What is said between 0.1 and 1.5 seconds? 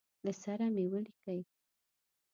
له سره مي ولیکی.